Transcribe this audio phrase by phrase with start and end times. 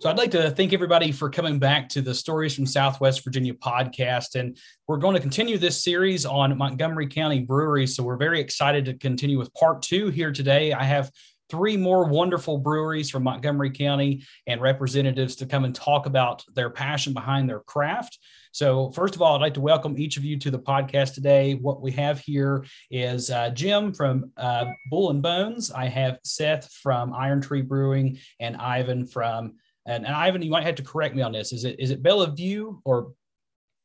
[0.00, 3.52] So I'd like to thank everybody for coming back to the Stories from Southwest Virginia
[3.52, 4.34] podcast.
[4.34, 4.56] And
[4.88, 7.94] we're going to continue this series on Montgomery County breweries.
[7.94, 10.72] So we're very excited to continue with part two here today.
[10.72, 11.10] I have
[11.50, 16.70] three more wonderful breweries from Montgomery County and representatives to come and talk about their
[16.70, 18.18] passion behind their craft.
[18.52, 21.56] So, first of all, I'd like to welcome each of you to the podcast today.
[21.56, 25.70] What we have here is uh, Jim from uh, Bull and Bones.
[25.70, 29.56] I have Seth from Iron Tree Brewing and Ivan from
[29.86, 31.52] and, and Ivan, you might have to correct me on this.
[31.52, 33.12] Is it is it Bellevue or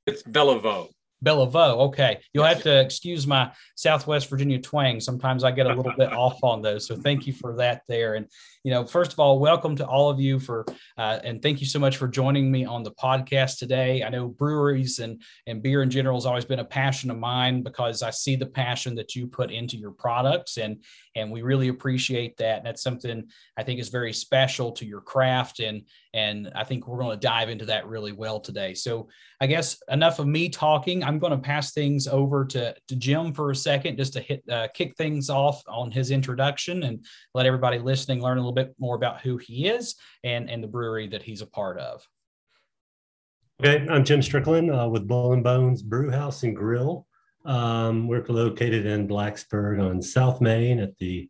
[0.05, 0.87] it's Bellevue?
[1.21, 1.57] Bellevue.
[1.57, 2.20] Okay.
[2.33, 4.99] You'll have to excuse my Southwest Virginia twang.
[4.99, 6.85] Sometimes I get a little bit off on those.
[6.85, 8.13] So thank you for that there.
[8.13, 8.27] And,
[8.63, 10.65] you know, first of all, welcome to all of you for,
[10.97, 14.03] uh, and thank you so much for joining me on the podcast today.
[14.03, 17.63] I know breweries and, and beer in general has always been a passion of mine
[17.63, 20.84] because I see the passion that you put into your products and,
[21.15, 22.57] and we really appreciate that.
[22.57, 25.59] And that's something I think is very special to your craft.
[25.59, 25.83] And,
[26.13, 28.73] and I think we're going to dive into that really well today.
[28.73, 29.07] So
[29.39, 31.03] I guess enough of me talking.
[31.03, 34.43] I'm going to pass things over to, to Jim for a second, just to hit
[34.51, 38.75] uh, kick things off on his introduction and let everybody listening learn a little bit
[38.77, 42.05] more about who he is and, and the brewery that he's a part of.
[43.63, 47.07] Okay, I'm Jim Strickland uh, with Bull and Bones Brewhaus and Grill.
[47.46, 51.29] Um, we're located in Blacksburg on South Main at the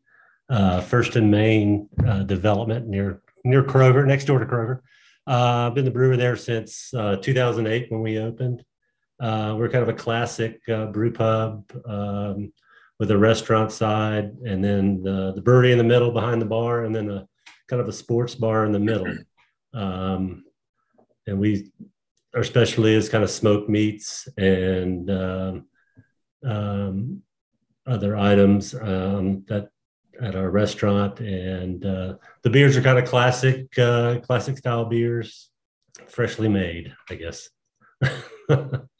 [0.49, 4.79] uh, First and Main uh, development near near Kroger, next door to Kroger.
[5.27, 8.63] Uh, I've been the brewer there since uh, 2008 when we opened.
[9.19, 12.51] Uh, we're kind of a classic uh, brew pub um,
[12.99, 16.85] with a restaurant side, and then the, the brewery in the middle behind the bar,
[16.85, 17.27] and then a
[17.67, 19.13] kind of a sports bar in the middle.
[19.73, 20.45] Um,
[21.27, 21.71] and we,
[22.35, 25.65] our specialty is kind of smoked meats and um,
[26.45, 27.21] um
[27.87, 29.69] other items um, that
[30.21, 35.49] at our restaurant, and uh, the beers are kind of classic, uh, classic style beers,
[36.07, 37.49] freshly made, I guess.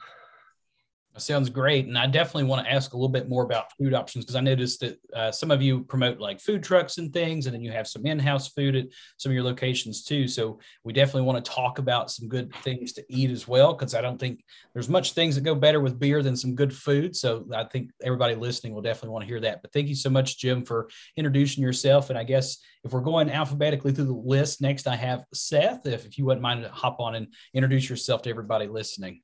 [1.21, 1.85] sounds great.
[1.85, 4.41] And I definitely want to ask a little bit more about food options because I
[4.41, 7.72] noticed that uh, some of you promote like food trucks and things, and then you
[7.72, 10.28] have some in house food at some of your locations too.
[10.28, 13.95] So we definitely want to talk about some good things to eat as well because
[13.95, 17.16] I don't think there's much things that go better with beer than some good food.
[17.16, 19.62] So I think everybody listening will definitely want to hear that.
[19.62, 22.09] But thank you so much, Jim, for introducing yourself.
[22.09, 25.85] And I guess if we're going alphabetically through the list, next I have Seth.
[25.85, 29.22] If, if you wouldn't mind to hop on and introduce yourself to everybody listening.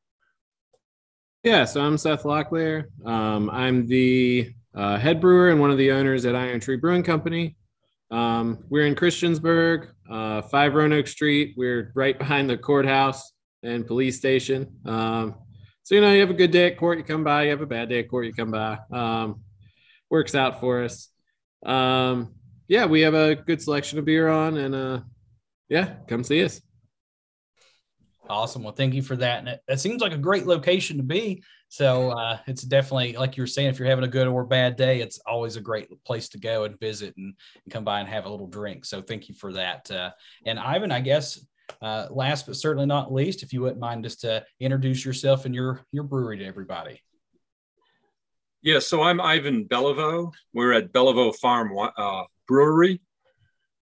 [1.43, 2.85] Yeah, so I'm Seth Locklear.
[3.03, 7.01] Um, I'm the uh, head brewer and one of the owners at Iron Tree Brewing
[7.01, 7.55] Company.
[8.11, 11.55] Um, we're in Christiansburg, uh, 5 Roanoke Street.
[11.57, 13.31] We're right behind the courthouse
[13.63, 14.71] and police station.
[14.85, 15.33] Um,
[15.81, 17.45] so, you know, you have a good day at court, you come by.
[17.45, 18.77] You have a bad day at court, you come by.
[18.91, 19.41] Um,
[20.11, 21.09] works out for us.
[21.65, 22.35] Um,
[22.67, 24.99] yeah, we have a good selection of beer on, and uh,
[25.69, 26.61] yeah, come see us.
[28.31, 28.63] Awesome.
[28.63, 29.39] Well, thank you for that.
[29.39, 31.43] And it, it seems like a great location to be.
[31.67, 34.77] So uh, it's definitely, like you were saying, if you're having a good or bad
[34.77, 37.33] day, it's always a great place to go and visit and,
[37.63, 38.85] and come by and have a little drink.
[38.85, 39.91] So thank you for that.
[39.91, 40.11] Uh,
[40.45, 41.45] and Ivan, I guess,
[41.81, 45.53] uh, last but certainly not least, if you wouldn't mind just to introduce yourself and
[45.53, 47.01] your, your brewery to everybody.
[48.61, 50.31] Yeah, so I'm Ivan Beliveau.
[50.53, 53.01] We're at Beliveau Farm uh, Brewery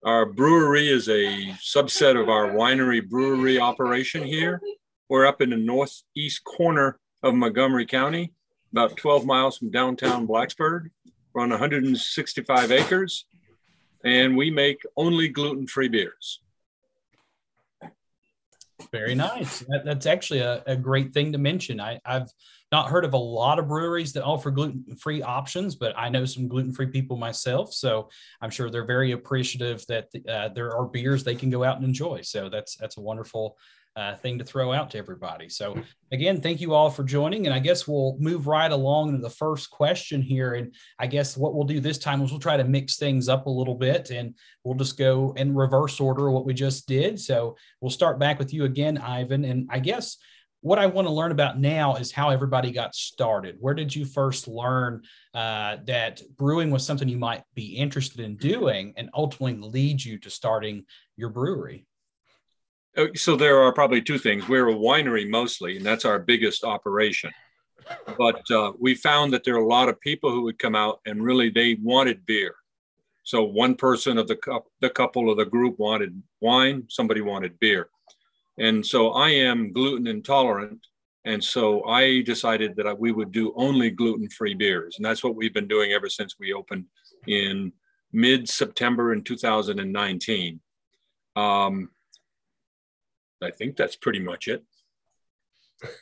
[0.08, 4.62] our brewery is a subset of our winery brewery operation here.
[5.10, 8.32] We're up in the northeast corner of Montgomery County,
[8.72, 10.92] about 12 miles from downtown Blacksburg.
[11.34, 13.26] We're on 165 acres,
[14.06, 16.40] and we make only gluten free beers.
[18.94, 19.60] Very nice.
[19.68, 21.82] That, that's actually a, a, great thing to mention.
[21.82, 22.30] I, I've
[22.72, 26.48] not heard of a lot of breweries that offer gluten-free options, but I know some
[26.48, 28.10] gluten-free people myself, so
[28.42, 31.86] I'm sure they're very appreciative that uh, there are beers they can go out and
[31.86, 32.22] enjoy.
[32.22, 33.58] So that's that's a wonderful
[33.96, 35.50] uh, thing to throw out to everybody.
[35.50, 35.76] So
[36.12, 39.30] again, thank you all for joining, and I guess we'll move right along to the
[39.30, 40.54] first question here.
[40.54, 43.48] And I guess what we'll do this time is we'll try to mix things up
[43.48, 47.20] a little bit, and we'll just go in reverse order what we just did.
[47.20, 50.18] So we'll start back with you again, Ivan, and I guess
[50.62, 53.58] what I want to learn about now is how everybody got started.
[53.60, 58.38] Where did you first learn uh, that brewing was something you might be interested in
[58.38, 61.86] doing and ultimately lead you to starting your brewery?
[62.96, 64.48] Uh, so there are probably two things.
[64.48, 67.32] We're a winery mostly, and that's our biggest operation.
[68.18, 71.00] But uh, we found that there are a lot of people who would come out
[71.06, 72.56] and really they wanted beer.
[73.24, 74.38] So one person of the,
[74.82, 77.90] the couple of the group wanted wine, somebody wanted beer.
[78.58, 80.86] And so I am gluten intolerant.
[81.26, 84.96] And so I decided that we would do only gluten free beers.
[84.98, 86.86] And that's what we've been doing ever since we opened
[87.28, 87.74] in
[88.14, 90.60] mid September in 2019.
[91.36, 91.90] Um,
[93.44, 94.64] I think that's pretty much it.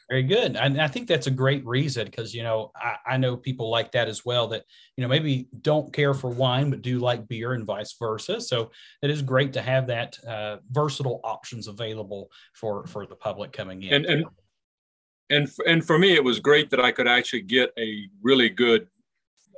[0.09, 0.55] Very good.
[0.55, 3.91] And I think that's a great reason because, you know, I, I, know people like
[3.91, 4.63] that as well that,
[4.95, 8.39] you know, maybe don't care for wine, but do like beer and vice versa.
[8.39, 13.51] So it is great to have that uh, versatile options available for, for the public
[13.51, 13.93] coming in.
[13.93, 14.25] And, and,
[15.29, 18.87] and, and for me, it was great that I could actually get a really good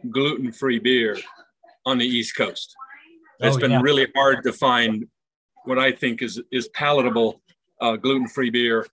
[0.10, 1.18] gluten-free beer
[1.86, 2.76] on the East Coast.
[3.40, 3.82] It's oh, been yeah.
[3.82, 5.06] really hard to find
[5.66, 7.42] what I think is, is palatable
[7.82, 8.88] uh, gluten-free beer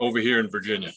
[0.00, 0.92] over here in Virginia.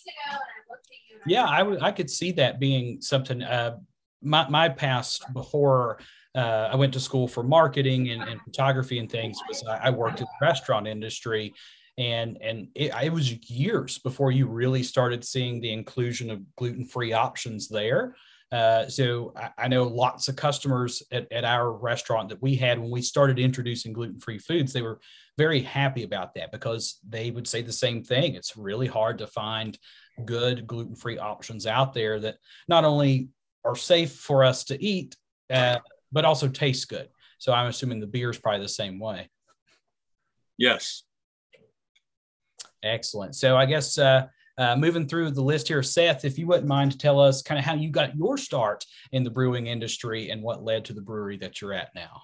[1.26, 3.44] Yeah, I, w- I could see that being something.
[3.44, 3.78] Uh,
[4.22, 6.00] my, my past before
[6.36, 9.90] uh, I went to school for marketing and, and photography and things was I, I,
[9.90, 11.54] worked in the restaurant industry
[11.98, 17.14] and and it, it, was years before you really started seeing the inclusion of gluten-free
[17.14, 18.16] options there
[18.52, 22.80] uh, so I, I, know lots of customers at, at our restaurant that we had
[22.80, 25.00] when we started introducing gluten-free foods they were
[25.38, 28.36] very happy about that because they would say the same thing.
[28.36, 29.78] It's really hard to find
[30.26, 32.38] good gluten free options out there that
[32.68, 33.30] not only
[33.64, 35.16] are safe for us to eat,
[35.52, 35.78] uh,
[36.12, 37.10] but also taste good.
[37.38, 39.30] So I'm assuming the beer is probably the same way.
[40.58, 41.04] Yes.
[42.84, 43.36] Excellent.
[43.36, 46.92] So I guess uh, uh, moving through the list here, Seth, if you wouldn't mind
[46.94, 50.42] to tell us kind of how you got your start in the brewing industry and
[50.42, 52.24] what led to the brewery that you're at now.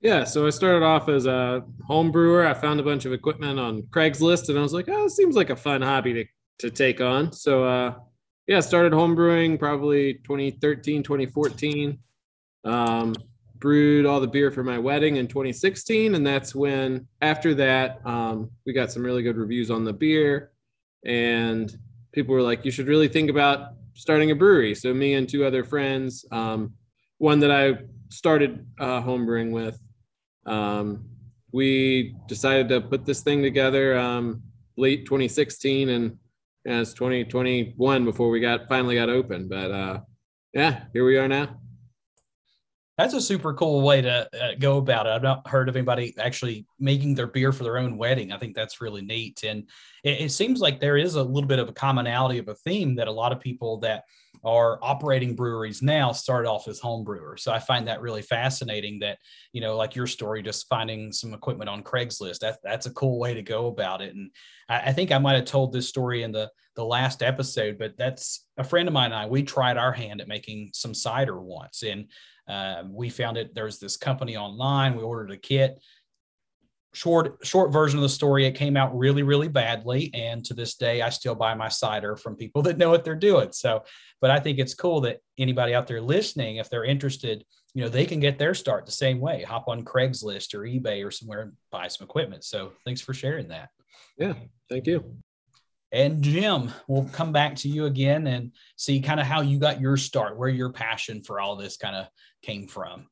[0.00, 2.46] Yeah, so I started off as a home brewer.
[2.46, 5.36] I found a bunch of equipment on Craigslist, and I was like, "Oh, it seems
[5.36, 6.24] like a fun hobby to
[6.58, 7.94] to take on." So, uh,
[8.46, 11.98] yeah, started home brewing probably 2013, 2014.
[12.64, 13.14] Um,
[13.58, 18.50] brewed all the beer for my wedding in 2016, and that's when after that um,
[18.66, 20.52] we got some really good reviews on the beer,
[21.06, 21.74] and
[22.12, 25.44] people were like, "You should really think about starting a brewery." So me and two
[25.46, 26.74] other friends, um,
[27.16, 27.78] one that I
[28.10, 29.80] started uh, homebrewing with
[30.46, 31.04] um,
[31.52, 34.42] we decided to put this thing together um,
[34.76, 36.18] late 2016 and
[36.66, 39.48] as 2021 before we got finally got open.
[39.48, 40.00] But uh,
[40.52, 41.60] yeah, here we are now.
[42.98, 45.10] That's a super cool way to uh, go about it.
[45.10, 48.32] I've not heard of anybody actually making their beer for their own wedding.
[48.32, 49.44] I think that's really neat.
[49.44, 49.68] And
[50.02, 52.96] it, it seems like there is a little bit of a commonality of a theme
[52.96, 54.04] that a lot of people that
[54.44, 57.42] are operating breweries now started off as home brewers.
[57.42, 59.18] So I find that really fascinating that,
[59.52, 63.18] you know, like your story, just finding some equipment on Craigslist, that, that's a cool
[63.18, 64.14] way to go about it.
[64.14, 64.30] And
[64.68, 67.96] I, I think I might have told this story in the, the last episode, but
[67.96, 71.40] that's a friend of mine and I, we tried our hand at making some cider
[71.40, 71.82] once.
[71.82, 72.10] And
[72.48, 75.80] uh, we found it, there's this company online, we ordered a kit
[76.96, 78.46] short short version of the story.
[78.46, 80.10] It came out really really badly.
[80.14, 83.14] And to this day i still buy my cider from people that know what they're
[83.14, 83.52] doing.
[83.52, 83.84] So
[84.20, 87.44] but i think it's cool that anybody out there listening if they're interested
[87.74, 89.42] you know they can get their start the same way.
[89.42, 92.44] Hop on craigslist or ebay or somewhere and buy some equipment.
[92.44, 93.68] So thanks for sharing that.
[94.16, 94.32] Yeah
[94.70, 95.16] thank you.
[95.92, 99.82] And jim we'll come back to you again and see kind of how you got
[99.82, 102.08] your start where your passion for all this kind of
[102.42, 103.06] came from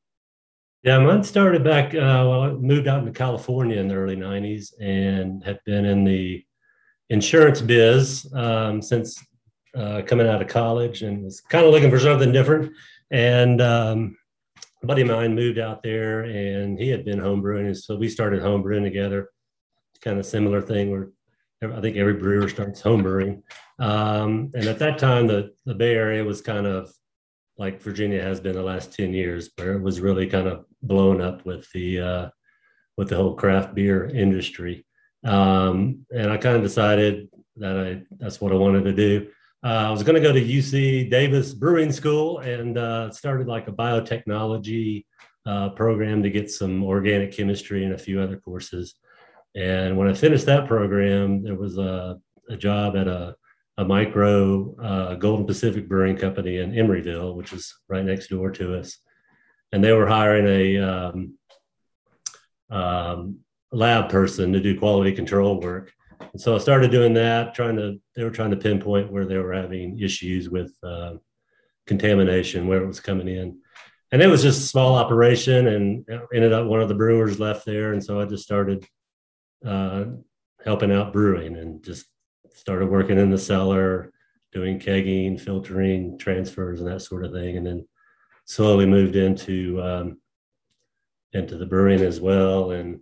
[0.85, 1.95] yeah, mine started back.
[1.95, 6.03] Uh, well, I moved out into California in the early '90s and had been in
[6.03, 6.45] the
[7.09, 9.19] insurance biz um, since
[9.75, 12.71] uh, coming out of college, and was kind of looking for something different.
[13.09, 14.15] And um,
[14.83, 18.07] a buddy of mine moved out there, and he had been homebrewing, and so we
[18.07, 19.29] started homebrewing together.
[20.01, 21.09] Kind of similar thing where
[21.63, 23.41] I think every brewer starts homebrewing.
[23.79, 26.93] Um, and at that time, the the Bay Area was kind of
[27.57, 31.21] like Virginia has been the last 10 years, where it was really kind of blown
[31.21, 32.29] up with the uh,
[32.97, 34.85] with the whole craft beer industry.
[35.23, 39.27] Um, and I kind of decided that I that's what I wanted to do.
[39.63, 43.67] Uh, I was going to go to UC Davis Brewing School and uh, started like
[43.67, 45.05] a biotechnology
[45.45, 48.95] uh, program to get some organic chemistry and a few other courses.
[49.55, 52.19] And when I finished that program, there was a,
[52.49, 53.35] a job at a
[53.77, 58.79] a micro uh, Golden Pacific Brewing Company in Emeryville, which is right next door to
[58.79, 58.97] us.
[59.71, 61.37] And they were hiring a um,
[62.69, 63.39] um,
[63.71, 65.91] lab person to do quality control work.
[66.19, 69.37] And so I started doing that, trying to, they were trying to pinpoint where they
[69.37, 71.15] were having issues with uh,
[71.85, 73.59] contamination, where it was coming in.
[74.11, 77.65] And it was just a small operation and ended up one of the brewers left
[77.65, 77.91] there.
[77.91, 78.85] And so I just started
[79.65, 80.05] uh,
[80.63, 82.05] helping out brewing and just
[82.65, 84.11] started working in the cellar,
[84.51, 87.87] doing kegging, filtering, transfers, and that sort of thing, and then
[88.45, 90.17] slowly moved into um,
[91.33, 92.71] into the brewing as well.
[92.71, 93.01] And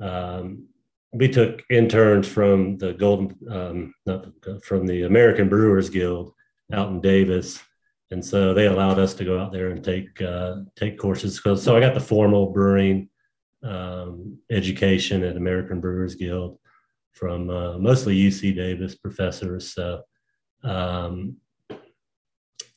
[0.00, 0.66] um,
[1.12, 4.26] we took interns from the Golden, um, not
[4.64, 6.32] from the American Brewers Guild
[6.72, 7.62] out in Davis,
[8.10, 11.40] and so they allowed us to go out there and take uh, take courses.
[11.40, 13.08] So I got the formal brewing
[13.62, 16.58] um, education at American Brewers Guild
[17.16, 19.72] from uh, mostly UC Davis professors.
[19.72, 20.02] So,
[20.62, 21.38] um,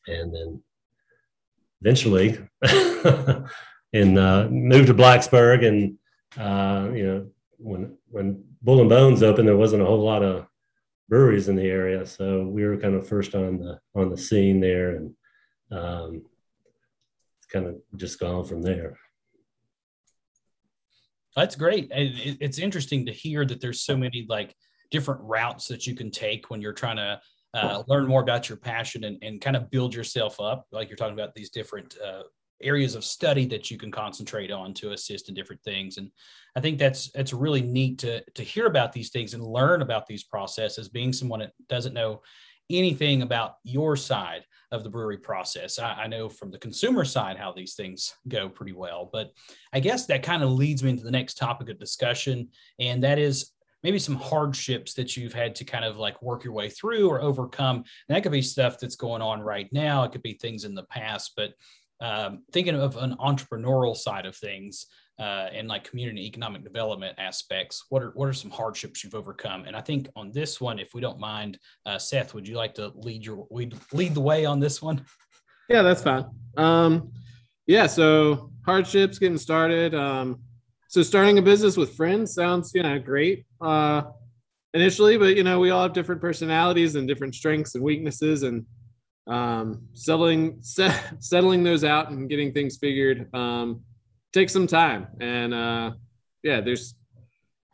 [0.07, 0.63] and then
[1.81, 2.39] eventually,
[3.93, 5.97] and uh, moved to Blacksburg, and
[6.37, 7.27] uh, you know
[7.57, 10.47] when when Bull and Bones opened, there wasn't a whole lot of
[11.09, 14.61] breweries in the area, so we were kind of first on the on the scene
[14.61, 15.13] there, and
[15.71, 16.21] um,
[17.51, 18.97] kind of just gone from there.
[21.35, 21.89] That's great.
[21.91, 24.55] It's interesting to hear that there's so many like
[24.91, 27.21] different routes that you can take when you're trying to
[27.53, 30.65] uh, learn more about your passion and, and kind of build yourself up.
[30.71, 32.23] Like you're talking about these different uh,
[32.61, 35.97] areas of study that you can concentrate on to assist in different things.
[35.97, 36.11] And
[36.55, 40.07] I think that's that's really neat to to hear about these things and learn about
[40.07, 40.89] these processes.
[40.89, 42.21] Being someone that doesn't know
[42.69, 45.79] anything about your side of the brewery process.
[45.79, 49.31] I, I, know from the consumer side how these things go pretty well, but
[49.73, 52.49] I guess that kind of leads me into the next topic of discussion,
[52.79, 53.51] and that is
[53.83, 57.21] maybe some hardships that you've had to kind of like work your way through or
[57.21, 57.77] overcome.
[57.77, 60.03] And that could be stuff that's going on right now.
[60.03, 61.53] It could be things in the past, but
[62.01, 64.85] um, thinking of an entrepreneurial side of things
[65.19, 69.65] uh, and like community economic development aspects, what are what are some hardships you've overcome?
[69.65, 72.73] And I think on this one, if we don't mind, uh, Seth, would you like
[72.75, 75.05] to lead your lead, lead the way on this one?
[75.67, 76.25] Yeah, that's fine.
[76.57, 77.11] Um,
[77.67, 79.93] yeah, so hardships getting started.
[79.93, 80.39] Um,
[80.87, 84.03] so starting a business with friends sounds you know great uh,
[84.73, 88.65] initially, but you know we all have different personalities and different strengths and weaknesses, and
[89.27, 93.81] um, settling set, settling those out and getting things figured um,
[94.33, 95.07] takes some time.
[95.19, 95.91] And uh,
[96.43, 96.95] yeah, there's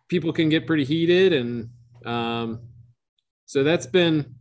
[0.08, 1.70] people can get pretty heated, and
[2.06, 2.62] um,
[3.46, 4.36] so that's been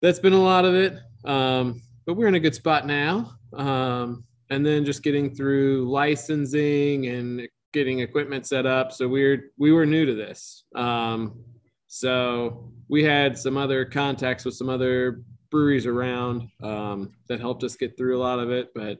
[0.00, 0.98] that's been a lot of it.
[1.24, 3.38] Um, but we're in a good spot now.
[3.56, 8.92] Um, and then just getting through licensing and getting equipment set up.
[8.92, 10.64] So we're we were new to this.
[10.74, 11.40] Um,
[11.86, 17.76] so we had some other contacts with some other breweries around um, that helped us
[17.76, 18.70] get through a lot of it.
[18.74, 18.98] But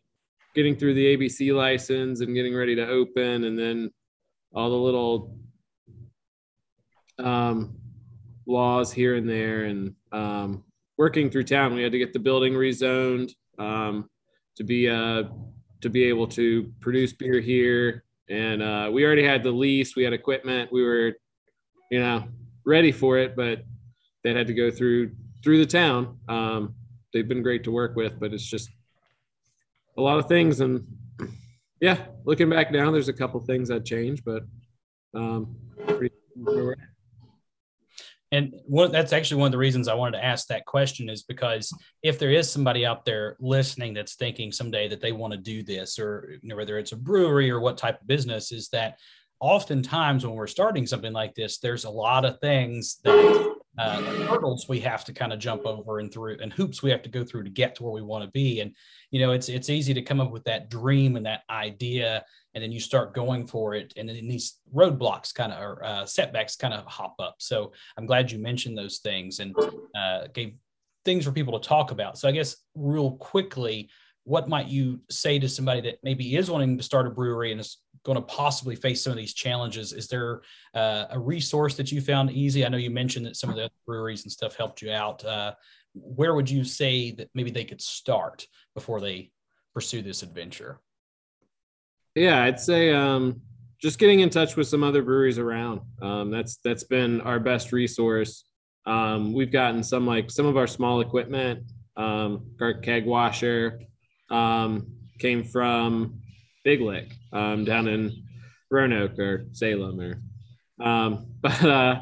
[0.54, 3.90] getting through the ABC license and getting ready to open, and then
[4.54, 5.36] all the little
[7.18, 7.76] um,
[8.46, 10.64] laws here and there, and um,
[10.98, 14.08] working through town, we had to get the building rezoned um,
[14.56, 15.24] to be uh,
[15.80, 18.04] to be able to produce beer here.
[18.28, 21.12] And uh, we already had the lease, we had equipment, we were,
[21.90, 22.24] you know,
[22.64, 23.64] ready for it, but
[24.24, 26.18] that had to go through through the town.
[26.28, 26.74] Um,
[27.12, 28.70] they've been great to work with, but it's just
[29.96, 30.60] a lot of things.
[30.60, 30.86] And
[31.80, 34.42] yeah, looking back now, there's a couple things that changed, but
[35.14, 35.56] um,
[38.32, 41.22] and one, that's actually one of the reasons I wanted to ask that question is
[41.22, 41.70] because
[42.02, 45.62] if there is somebody out there listening that's thinking someday that they want to do
[45.62, 48.98] this, or you know, whether it's a brewery or what type of business, is that
[49.38, 54.68] oftentimes when we're starting something like this, there's a lot of things that uh, hurdles
[54.68, 57.24] we have to kind of jump over and through and hoops we have to go
[57.24, 58.60] through to get to where we want to be.
[58.60, 58.74] And
[59.10, 62.24] you know it's it's easy to come up with that dream and that idea
[62.54, 66.04] and then you start going for it and then these roadblocks kind of or uh,
[66.04, 67.36] setbacks kind of hop up.
[67.38, 69.54] So i'm glad you mentioned those things and
[69.96, 70.54] uh, gave
[71.04, 72.18] things for people to talk about.
[72.18, 73.88] So i guess real quickly
[74.24, 77.60] what might you say to somebody that maybe is wanting to start a brewery and
[77.60, 79.92] is going to possibly face some of these challenges.
[79.92, 80.42] Is there
[80.74, 82.64] uh, a resource that you found easy?
[82.64, 85.24] I know you mentioned that some of the breweries and stuff helped you out.
[85.24, 85.52] Uh,
[85.94, 89.30] where would you say that maybe they could start before they
[89.74, 90.80] pursue this adventure?
[92.14, 93.40] Yeah i'd say um,
[93.80, 95.80] just getting in touch with some other breweries around.
[96.00, 98.44] Um, that's that's been our best resource.
[98.86, 101.64] Um, we've gotten some like some of our small equipment
[101.96, 103.80] um, our keg washer
[104.30, 104.86] um,
[105.18, 106.20] came from
[106.64, 108.24] Big Lick um, down in
[108.70, 112.00] Roanoke or Salem or um, but uh,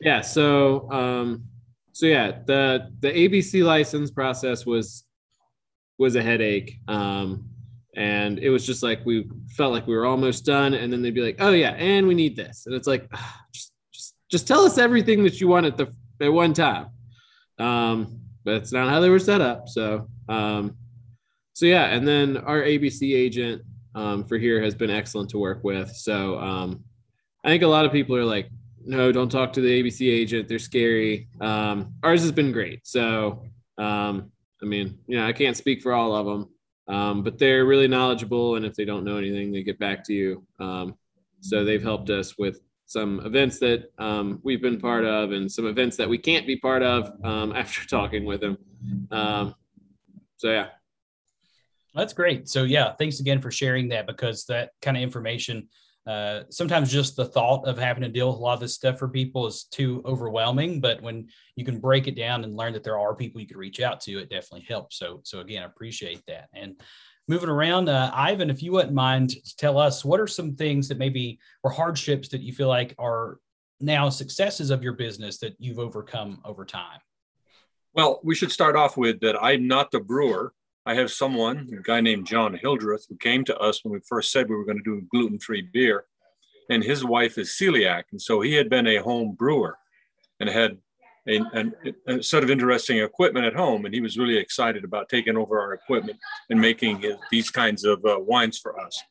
[0.00, 1.44] yeah so um,
[1.92, 5.04] so yeah the the ABC license process was
[5.98, 7.48] was a headache um,
[7.96, 11.14] and it was just like we felt like we were almost done and then they'd
[11.14, 14.48] be like oh yeah and we need this and it's like ah, just just just
[14.48, 16.86] tell us everything that you want at the at one time.
[17.58, 20.76] Um, but it's not how they were set up so um,
[21.56, 23.62] so yeah, and then our ABC agent
[23.96, 25.90] um, for here has been excellent to work with.
[25.90, 26.84] So um,
[27.44, 28.48] I think a lot of people are like,
[28.84, 30.46] no, don't talk to the ABC agent.
[30.46, 31.28] They're scary.
[31.40, 32.86] Um, ours has been great.
[32.86, 33.42] So
[33.78, 34.30] um,
[34.62, 37.88] I mean, you know, I can't speak for all of them, um, but they're really
[37.88, 38.56] knowledgeable.
[38.56, 40.46] And if they don't know anything, they get back to you.
[40.60, 40.94] Um,
[41.40, 45.66] so they've helped us with some events that um, we've been part of and some
[45.66, 48.58] events that we can't be part of um, after talking with them.
[49.10, 49.54] Um,
[50.36, 50.68] so yeah,
[51.96, 52.48] that's great.
[52.48, 55.68] So yeah, thanks again for sharing that because that kind of information
[56.06, 58.98] uh, sometimes just the thought of having to deal with a lot of this stuff
[58.98, 60.80] for people is too overwhelming.
[60.80, 61.26] But when
[61.56, 64.00] you can break it down and learn that there are people you could reach out
[64.02, 64.98] to, it definitely helps.
[64.98, 66.48] So, so again, I appreciate that.
[66.54, 66.80] And
[67.26, 70.98] moving around, uh, Ivan, if you wouldn't mind, tell us what are some things that
[70.98, 73.40] maybe were hardships that you feel like are
[73.80, 77.00] now successes of your business that you've overcome over time.
[77.94, 80.52] Well, we should start off with that I'm not the brewer.
[80.86, 84.30] I have someone, a guy named John Hildreth, who came to us when we first
[84.30, 86.04] said we were going to do gluten free beer.
[86.70, 88.04] And his wife is celiac.
[88.12, 89.76] And so he had been a home brewer
[90.38, 90.78] and had
[91.28, 93.84] a, a, a set of interesting equipment at home.
[93.84, 96.18] And he was really excited about taking over our equipment
[96.50, 99.02] and making these kinds of uh, wines for us.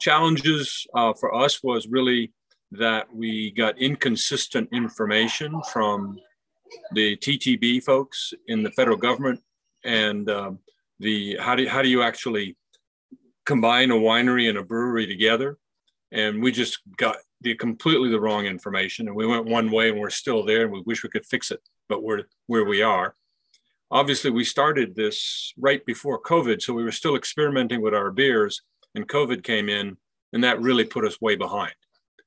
[0.00, 2.32] Challenges uh, for us was really
[2.72, 6.18] that we got inconsistent information from
[6.92, 9.40] the TTB folks in the federal government
[9.84, 10.58] and um,
[11.04, 12.56] the how do how do you actually
[13.44, 15.58] combine a winery and a brewery together?
[16.10, 20.00] And we just got the completely the wrong information, and we went one way, and
[20.00, 23.14] we're still there, and we wish we could fix it, but we're where we are.
[23.90, 28.62] Obviously, we started this right before COVID, so we were still experimenting with our beers,
[28.94, 29.98] and COVID came in,
[30.32, 31.74] and that really put us way behind.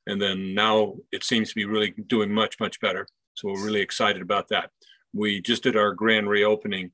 [0.06, 3.08] And then now it seems to be really doing much, much better.
[3.34, 4.70] So we're really excited about that.
[5.14, 6.92] We just did our grand reopening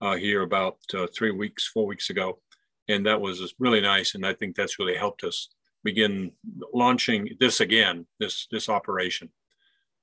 [0.00, 2.40] uh, here about uh, three weeks, four weeks ago.
[2.88, 4.14] And that was really nice.
[4.14, 5.48] And I think that's really helped us
[5.84, 6.32] begin
[6.74, 9.30] launching this again, this, this operation.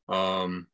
[0.10, 0.68] Um,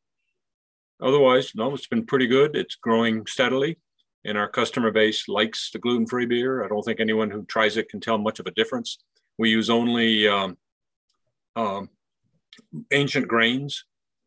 [1.02, 2.54] otherwise, no, it's been pretty good.
[2.54, 3.78] It's growing steadily.
[4.24, 6.64] And our customer base likes the gluten free beer.
[6.64, 8.98] I don't think anyone who tries it can tell much of a difference.
[9.36, 10.56] We use only um,
[11.56, 11.90] um,
[12.90, 13.84] ancient grains,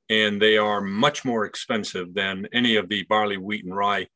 [0.10, 4.08] and they are much more expensive than any of the barley, wheat, and rye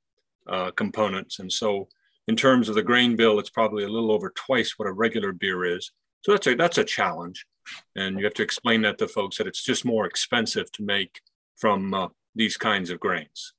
[0.51, 1.39] uh, components.
[1.39, 1.87] And so
[2.27, 5.31] in terms of the grain bill, it's probably a little over twice what a regular
[5.31, 5.91] beer is.
[6.21, 7.45] So that's a, that's a challenge.
[7.95, 11.21] And you have to explain that to folks that it's just more expensive to make
[11.57, 13.53] from uh, these kinds of grains.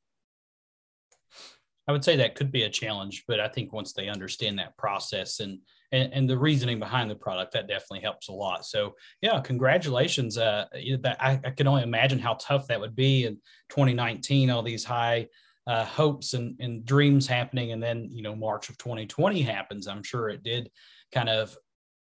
[1.88, 4.76] I would say that could be a challenge, but I think once they understand that
[4.76, 5.58] process and
[5.92, 8.64] and, and the reasoning behind the product, that definitely helps a lot.
[8.64, 10.38] So yeah, congratulations.
[10.38, 13.34] Uh, I, I can only imagine how tough that would be in
[13.68, 14.48] 2019.
[14.48, 15.28] All these high
[15.66, 17.72] uh, hopes and, and dreams happening.
[17.72, 19.86] And then, you know, March of 2020 happens.
[19.86, 20.70] I'm sure it did
[21.12, 21.56] kind of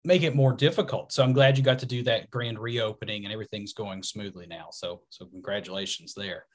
[0.03, 1.11] make it more difficult.
[1.13, 4.67] So I'm glad you got to do that grand reopening and everything's going smoothly now.
[4.71, 6.45] So, so congratulations there.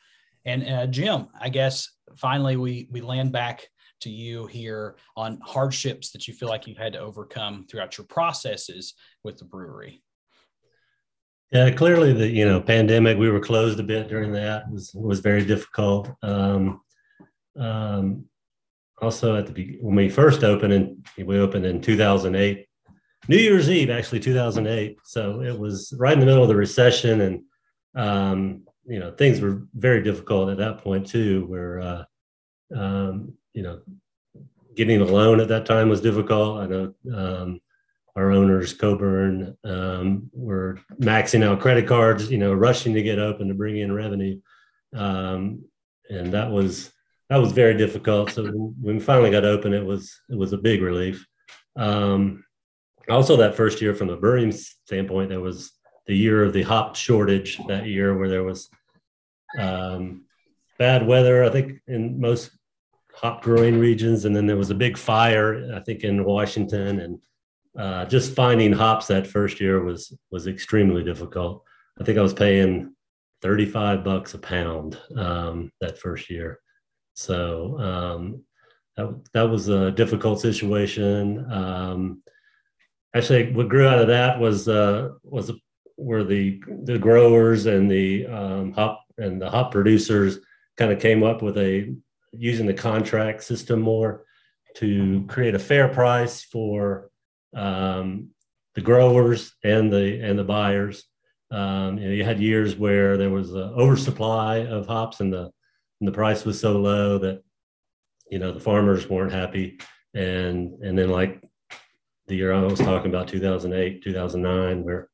[0.45, 3.69] And uh, Jim, I guess finally we, we land back
[4.01, 8.07] to you here on hardships that you feel like you've had to overcome throughout your
[8.07, 10.03] processes with the brewery.
[11.51, 15.21] Yeah, clearly the you know pandemic we were closed a bit during that was was
[15.21, 16.11] very difficult.
[16.23, 16.83] Um,
[17.59, 18.25] um,
[19.01, 22.67] also, at the when we first opened, and we opened in 2008,
[23.29, 24.99] New Year's Eve, actually 2008.
[25.05, 27.43] So it was right in the middle of the recession, and
[27.95, 31.47] um, you know things were very difficult at that point too.
[31.47, 32.05] Where uh,
[32.77, 33.81] um, you know
[34.75, 36.59] getting a loan at that time was difficult.
[36.59, 37.61] I know um,
[38.17, 43.47] our owners, Coburn, um, were maxing out credit cards, you know, rushing to get open
[43.47, 44.41] to bring in revenue,
[44.95, 45.65] um,
[46.11, 46.93] and that was
[47.31, 48.31] that was very difficult.
[48.31, 51.27] So when we finally got open, it was it was a big relief.
[51.77, 52.45] Um,
[53.09, 55.73] also, that first year, from the brewing standpoint, there was
[56.07, 58.69] the year of the hop shortage that year, where there was
[59.59, 60.25] um,
[60.79, 61.45] bad weather.
[61.45, 62.51] I think in most
[63.15, 65.73] hop growing regions, and then there was a big fire.
[65.75, 67.23] I think in Washington, and
[67.79, 71.63] uh, just finding hops that first year was was extremely difficult.
[72.01, 72.95] I think I was paying
[73.43, 76.61] 35 bucks a pound um, that first year.
[77.19, 78.45] So um,
[78.97, 81.51] that, that was a difficult situation.
[81.51, 82.23] Um,
[83.13, 85.51] actually, what grew out of that was uh, was
[85.97, 90.39] where the the growers and the um, hop and the hop producers
[90.77, 91.93] kind of came up with a
[92.33, 94.25] using the contract system more
[94.77, 97.11] to create a fair price for
[97.53, 98.29] um,
[98.77, 101.05] the growers and the and the buyers.
[101.51, 105.51] Um, you, know, you had years where there was an oversupply of hops and the
[106.01, 107.43] and the price was so low that
[108.31, 109.79] you know the farmers weren't happy.
[110.15, 111.43] And and then like
[112.27, 115.09] the year i was talking about 2008 2009 where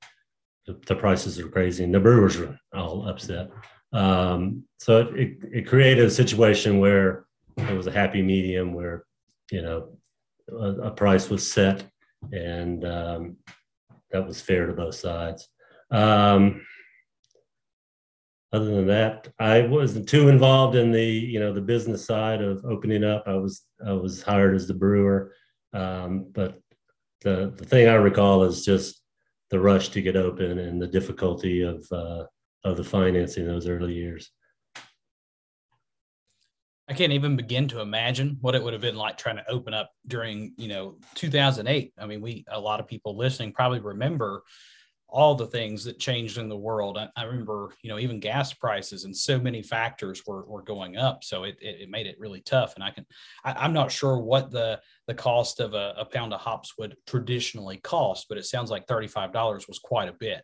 [0.66, 3.50] the, the prices are crazy and the brewers were all upset.
[3.92, 9.04] Um, so it, it, it, created a situation where it was a happy medium where
[9.52, 9.90] you know
[10.50, 11.84] a, a price was set
[12.32, 13.36] and um,
[14.10, 15.48] that was fair to both sides.
[15.90, 16.66] Um,
[18.54, 22.64] other than that, I wasn't too involved in the you know the business side of
[22.64, 23.24] opening up.
[23.26, 25.32] I was I was hired as the brewer,
[25.72, 26.60] um, but
[27.22, 29.02] the the thing I recall is just
[29.50, 32.24] the rush to get open and the difficulty of uh,
[32.62, 34.30] of the financing those early years.
[36.88, 39.72] I can't even begin to imagine what it would have been like trying to open
[39.72, 41.94] up during, you know, 2008.
[41.98, 44.44] I mean, we a lot of people listening probably remember
[45.14, 46.98] all the things that changed in the world.
[46.98, 50.96] I, I remember, you know, even gas prices and so many factors were, were going
[50.96, 51.22] up.
[51.22, 52.74] So it, it, it made it really tough.
[52.74, 53.06] And I can,
[53.44, 56.96] I, am not sure what the, the cost of a, a, pound of hops would
[57.06, 60.42] traditionally cost, but it sounds like $35 was quite a bit.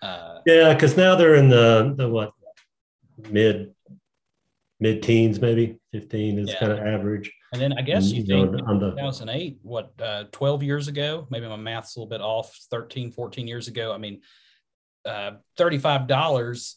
[0.00, 0.74] Uh, yeah.
[0.78, 2.32] Cause now they're in the, the what
[3.28, 3.74] mid
[4.80, 6.58] mid teens, maybe 15 is yeah.
[6.58, 7.30] kind of average.
[7.52, 11.56] And then I guess you, think know, 2008, what, uh, 12 years ago, maybe my
[11.56, 13.92] math's a little bit off, 13, 14 years ago.
[13.92, 14.20] I mean,
[15.04, 16.76] uh, $35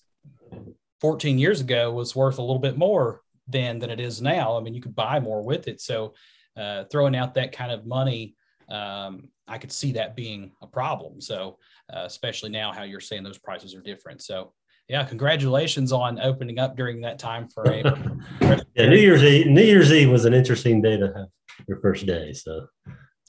[0.99, 4.57] 14 years ago was worth a little bit more than, than it is now.
[4.57, 5.79] I mean, you could buy more with it.
[5.79, 6.13] So
[6.57, 8.35] uh, throwing out that kind of money,
[8.69, 11.19] um, I could see that being a problem.
[11.19, 11.57] So,
[11.93, 14.21] uh, especially now how you're saying those prices are different.
[14.21, 14.53] So,
[14.87, 17.85] yeah, congratulations on opening up during that time frame.
[18.41, 19.47] yeah, New Year's Eve.
[19.47, 21.27] New Year's Eve was an interesting day to have
[21.67, 22.33] your first day.
[22.33, 22.67] So,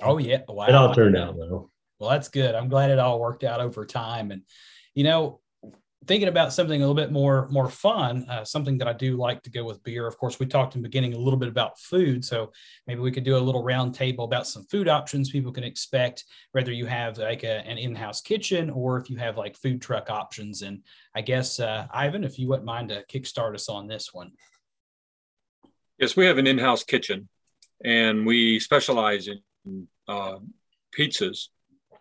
[0.03, 0.67] oh yeah, wow.
[0.67, 1.71] it all turned out well.
[1.99, 2.55] Well, that's good.
[2.55, 4.33] I'm glad it all worked out over time.
[4.33, 4.43] And
[4.95, 5.41] you know,
[6.07, 9.43] thinking about something a little bit more more fun, uh, something that I do like
[9.43, 10.07] to go with beer.
[10.07, 12.53] Of course, we talked in the beginning a little bit about food, so
[12.87, 16.25] maybe we could do a little round table about some food options people can expect,
[16.53, 20.11] whether you have like a, an in-house kitchen or if you have like food truck
[20.11, 20.63] options.
[20.63, 20.83] And
[21.15, 24.33] I guess uh, Ivan, if you wouldn't mind to kickstart us on this one.
[25.99, 27.29] Yes, we have an in-house kitchen,
[27.85, 30.39] and we specialize in uh,
[30.97, 31.49] pizzas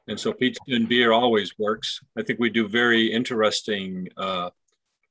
[0.08, 2.02] and so pizza and beer always works.
[2.18, 4.50] I think we do very interesting uh,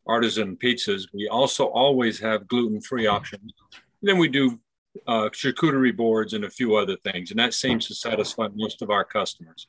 [0.06, 1.06] artisan pizzas.
[1.12, 3.52] We also always have gluten-free options.
[3.72, 4.60] And then we do
[5.06, 8.90] uh, charcuterie boards and a few other things, and that seems to satisfy most of
[8.90, 9.66] our customers.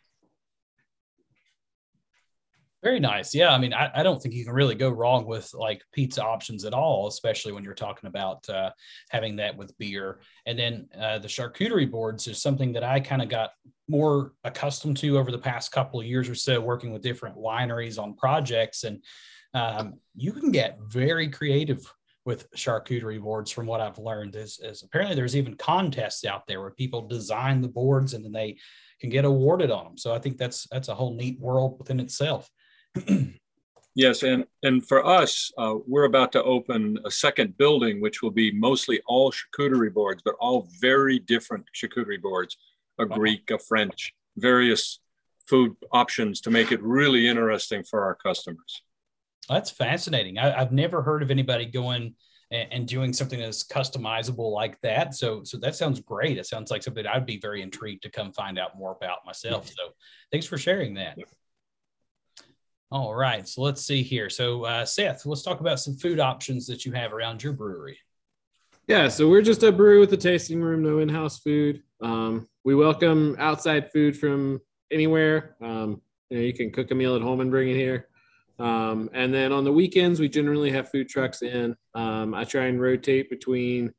[2.83, 3.33] Very nice.
[3.33, 3.53] Yeah.
[3.53, 6.65] I mean, I, I, don't think you can really go wrong with like pizza options
[6.65, 8.71] at all, especially when you're talking about uh,
[9.09, 10.19] having that with beer.
[10.45, 13.51] And then uh, the charcuterie boards is something that I kind of got
[13.87, 17.97] more accustomed to over the past couple of years or so, working with different wineries
[17.97, 18.83] on projects.
[18.83, 19.01] And
[19.53, 21.89] um, you can get very creative
[22.25, 26.59] with charcuterie boards from what I've learned is, is apparently there's even contests out there
[26.59, 28.57] where people design the boards and then they
[28.99, 29.97] can get awarded on them.
[29.97, 32.49] So I think that's that's a whole neat world within itself.
[33.95, 38.31] yes, and and for us, uh, we're about to open a second building, which will
[38.31, 42.57] be mostly all charcuterie boards, but all very different charcuterie boards:
[42.99, 44.99] a Greek, a French, various
[45.47, 48.81] food options to make it really interesting for our customers.
[49.49, 50.37] That's fascinating.
[50.37, 52.15] I, have never heard of anybody going
[52.49, 55.15] and, and, doing something that's customizable like that.
[55.15, 56.37] So, so that sounds great.
[56.37, 59.67] It sounds like something I'd be very intrigued to come find out more about myself.
[59.67, 59.89] So,
[60.31, 61.17] thanks for sharing that.
[62.93, 64.29] All right, so let's see here.
[64.29, 67.97] So, uh, Seth, let's talk about some food options that you have around your brewery.
[68.87, 71.81] Yeah, so we're just a brewery with a tasting room, no in-house food.
[72.03, 75.55] Um, we welcome outside food from anywhere.
[75.59, 78.09] Um, you, know, you can cook a meal at home and bring it here.
[78.59, 81.75] Um, and then on the weekends, we generally have food trucks in.
[81.95, 83.91] Um, I try and rotate between.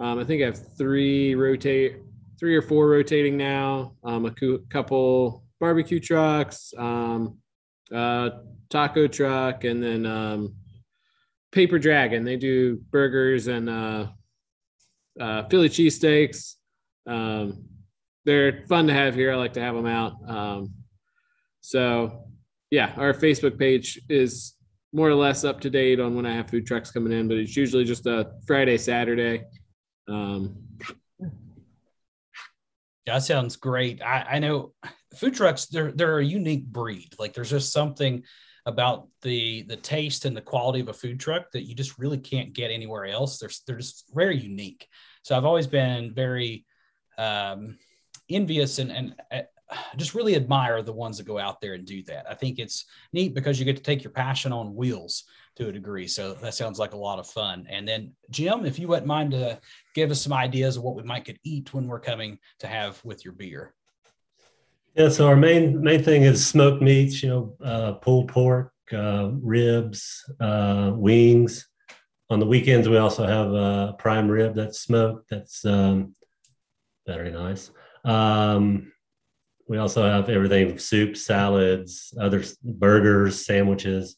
[0.00, 1.98] Um, I think I have three rotate,
[2.40, 3.92] three or four rotating now.
[4.02, 6.74] Um, a couple barbecue trucks.
[7.94, 8.30] Uh,
[8.70, 10.54] taco truck, and then um,
[11.52, 12.24] Paper Dragon.
[12.24, 14.08] They do burgers and uh,
[15.20, 16.54] uh, Philly cheesesteaks.
[17.06, 17.66] Um,
[18.24, 19.32] they're fun to have here.
[19.32, 20.14] I like to have them out.
[20.28, 20.74] Um,
[21.60, 22.24] so,
[22.70, 24.54] yeah, our Facebook page is
[24.92, 27.36] more or less up to date on when I have food trucks coming in, but
[27.36, 29.44] it's usually just a Friday, Saturday.
[30.08, 30.63] Um,
[33.06, 34.02] that sounds great.
[34.02, 34.72] I, I know
[35.16, 37.14] food trucks they're they're a unique breed.
[37.18, 38.22] Like there's just something
[38.66, 42.18] about the the taste and the quality of a food truck that you just really
[42.18, 43.38] can't get anywhere else.
[43.38, 44.88] They're they're just very unique.
[45.22, 46.64] So I've always been very
[47.18, 47.78] um,
[48.30, 49.42] envious and and uh,
[49.96, 52.26] just really admire the ones that go out there and do that.
[52.28, 55.24] I think it's neat because you get to take your passion on wheels
[55.56, 56.06] to a degree.
[56.06, 57.66] So that sounds like a lot of fun.
[57.70, 59.60] And then Jim, if you wouldn't mind to
[59.94, 63.02] give us some ideas of what we might could eat when we're coming to have
[63.04, 63.74] with your beer.
[64.94, 67.20] Yeah, so our main main thing is smoked meats.
[67.20, 71.68] You know, uh, pulled pork, uh, ribs, uh, wings.
[72.30, 75.30] On the weekends, we also have a prime rib that's smoked.
[75.30, 76.14] That's um,
[77.06, 77.70] very nice.
[78.04, 78.92] Um,
[79.66, 84.16] we also have everything: soup, salads, other burgers, sandwiches,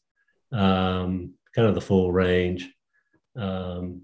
[0.52, 2.70] um, kind of the full range.
[3.36, 4.02] Um,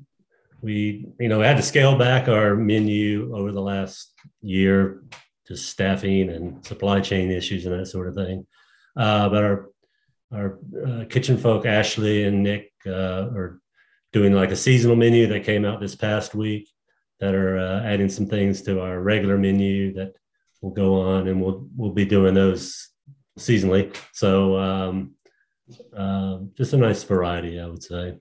[0.60, 5.02] we, you know, had to scale back our menu over the last year
[5.46, 8.46] just staffing and supply chain issues and that sort of thing.
[8.96, 9.68] Uh, but our
[10.32, 13.60] our uh, kitchen folk, Ashley and Nick, uh, are
[14.12, 16.68] doing like a seasonal menu that came out this past week
[17.20, 20.14] that are uh, adding some things to our regular menu that
[20.60, 22.88] will go on and we'll we'll be doing those
[23.38, 25.14] seasonally so um,
[25.96, 28.16] uh, just a nice variety i would say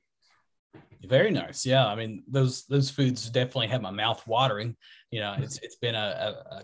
[1.05, 4.75] very nice yeah i mean those those foods definitely have my mouth watering
[5.09, 5.97] you know it's it's been a,
[6.51, 6.63] a, a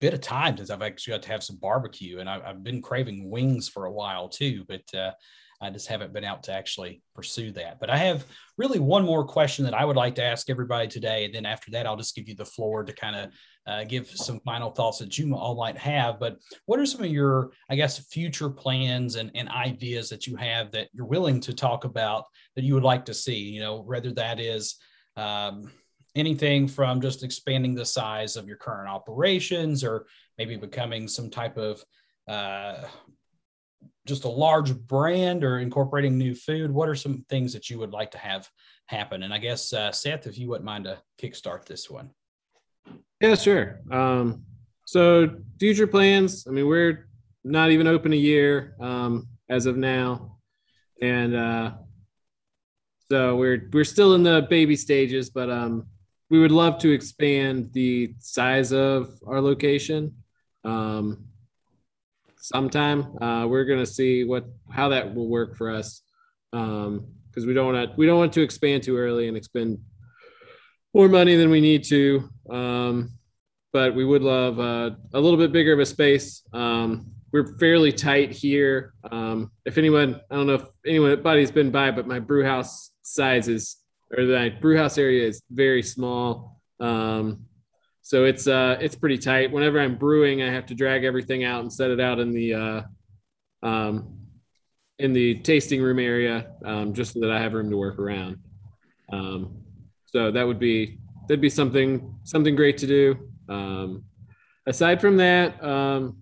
[0.00, 2.82] bit of time since i've actually got to have some barbecue and I, have been
[2.82, 5.12] craving wings for a while too but uh,
[5.62, 7.80] I just haven't been out to actually pursue that.
[7.80, 8.24] But I have
[8.56, 11.26] really one more question that I would like to ask everybody today.
[11.26, 13.30] And then after that, I'll just give you the floor to kind of
[13.66, 16.18] uh, give some final thoughts that you all might have.
[16.18, 20.36] But what are some of your, I guess, future plans and, and ideas that you
[20.36, 22.24] have that you're willing to talk about
[22.56, 23.38] that you would like to see?
[23.38, 24.76] You know, whether that is,
[25.16, 25.70] um,
[26.16, 30.06] anything from just expanding the size of your current operations or
[30.38, 31.84] maybe becoming some type of
[32.28, 32.82] uh,
[34.06, 36.70] just a large brand or incorporating new food?
[36.70, 38.48] What are some things that you would like to have
[38.86, 39.22] happen?
[39.22, 42.10] And I guess uh, Seth, if you wouldn't mind to kickstart this one.
[43.20, 43.80] Yeah, sure.
[43.90, 44.44] Um,
[44.86, 45.28] so
[45.58, 46.46] future plans.
[46.48, 47.08] I mean, we're
[47.44, 50.38] not even open a year um, as of now,
[51.02, 51.72] and uh,
[53.10, 55.30] so we're we're still in the baby stages.
[55.30, 55.86] But um,
[56.30, 60.14] we would love to expand the size of our location.
[60.64, 61.26] Um,
[62.40, 63.16] sometime.
[63.22, 66.02] Uh, we're gonna see what how that will work for us
[66.50, 69.78] because um, we don't want to we don't want to expand too early and expend
[70.94, 72.28] more money than we need to.
[72.50, 73.12] Um,
[73.72, 76.42] but we would love uh, a little bit bigger of a space.
[76.52, 78.94] Um, we're fairly tight here.
[79.10, 83.46] Um, if anyone, I don't know if anybody's been by, but my brew house size
[83.46, 83.76] is,
[84.16, 86.60] or the brew house area is very small.
[86.80, 87.44] Um,
[88.02, 89.52] so it's uh it's pretty tight.
[89.52, 92.54] Whenever I'm brewing, I have to drag everything out and set it out in the
[92.54, 92.82] uh,
[93.62, 94.18] um,
[94.98, 98.38] in the tasting room area um, just so that I have room to work around.
[100.12, 103.28] So that would be that'd be something something great to do.
[103.48, 104.04] Um,
[104.66, 106.18] aside from that, um,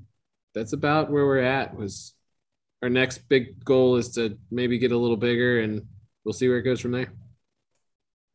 [0.55, 1.75] that's about where we're at.
[1.75, 2.15] Was
[2.83, 5.83] our next big goal is to maybe get a little bigger, and
[6.25, 7.13] we'll see where it goes from there.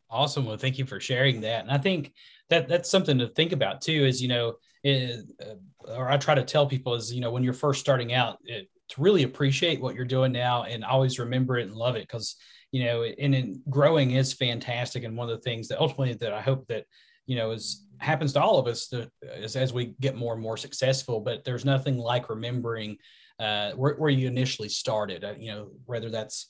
[0.10, 0.46] Awesome.
[0.46, 1.62] Well, thank you for sharing that.
[1.62, 2.14] And I think
[2.50, 4.06] that that's something to think about too.
[4.06, 7.44] Is you know, it, uh, or I try to tell people is you know when
[7.44, 11.58] you're first starting out, it, to really appreciate what you're doing now and always remember
[11.58, 12.36] it and love it because
[12.74, 15.04] you know, and in growing is fantastic.
[15.04, 16.86] And one of the things that ultimately that I hope that
[17.28, 20.42] you know is happens to all of us to, is as we get more and
[20.42, 21.22] more successful.
[21.22, 22.98] But there's nothing like remembering
[23.40, 25.24] uh, where, where you initially started.
[25.24, 26.48] Uh, you know, whether that's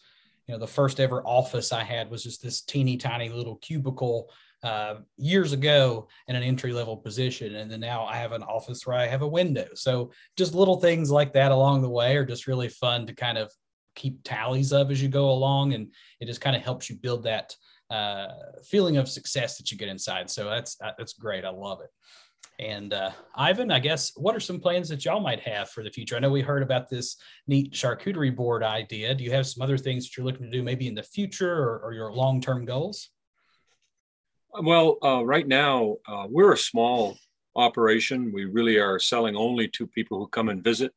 [0.48, 4.30] you know the first ever office i had was just this teeny tiny little cubicle
[4.64, 8.86] uh, years ago in an entry level position and then now i have an office
[8.86, 12.26] where i have a window so just little things like that along the way are
[12.26, 13.52] just really fun to kind of
[13.96, 17.24] keep tallies of as you go along and it just kind of helps you build
[17.24, 17.56] that
[17.90, 18.28] uh,
[18.64, 21.90] feeling of success that you get inside so that's that's great i love it
[22.60, 25.90] and uh, Ivan, I guess, what are some plans that y'all might have for the
[25.90, 26.16] future?
[26.16, 29.16] I know we heard about this neat charcuterie board idea.
[29.16, 31.52] Do you have some other things that you're looking to do maybe in the future
[31.52, 33.10] or, or your long term goals?
[34.62, 37.18] Well, uh, right now, uh, we're a small
[37.56, 38.32] operation.
[38.32, 40.94] We really are selling only to people who come and visit.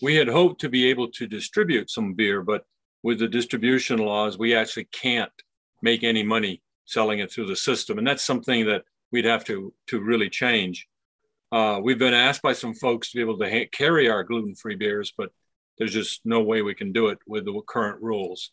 [0.00, 2.64] We had hoped to be able to distribute some beer, but
[3.02, 5.32] with the distribution laws, we actually can't
[5.82, 7.98] make any money selling it through the system.
[7.98, 10.86] And that's something that we'd have to to really change.
[11.50, 14.76] Uh, we've been asked by some folks to be able to ha- carry our gluten-free
[14.76, 15.30] beers, but
[15.78, 18.50] there's just no way we can do it with the current rules,